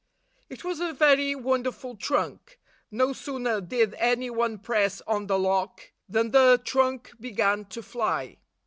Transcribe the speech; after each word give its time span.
It 0.49 0.63
was 0.63 0.79
a 0.79 0.93
very 0.93 1.35
wonderful 1.35 1.95
trunk; 1.95 2.59
no 2.89 3.13
sooner 3.13 3.61
did 3.61 3.93
any 3.99 4.31
one 4.31 4.57
press 4.57 4.99
on 5.05 5.27
the 5.27 5.37
lock 5.37 5.91
than 6.09 6.31
the 6.31 6.59
trunk 6.65 7.11
began 7.19 7.65
to 7.65 7.83
fly. 7.83 8.37